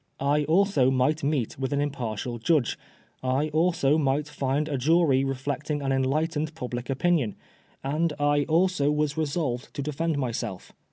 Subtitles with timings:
[0.19, 2.75] I also might meet with an impartial judge,
[3.21, 7.35] I also might find a jury reflecting an enlightened public opinion,
[7.83, 10.71] and I also was resolved to defend myself.